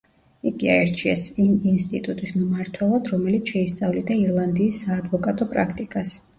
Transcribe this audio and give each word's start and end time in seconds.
იგი 0.51 0.69
აირჩიეს 0.75 1.25
იმ 1.43 1.51
ინსტიტუტის 1.73 2.33
მმართველად, 2.39 3.13
რომელიც 3.15 3.55
შეისწავლიდა 3.55 4.21
ირლანდიის 4.25 4.83
საადვოკატო 4.89 5.53
პრაქტიკას. 5.57 6.19